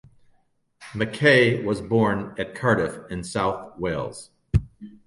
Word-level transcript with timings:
Mackay 0.95 1.63
was 1.63 1.79
born 1.79 2.33
at 2.39 2.55
Cardiff 2.55 3.03
in 3.11 3.23
south 3.23 3.77
Wales. 3.77 4.31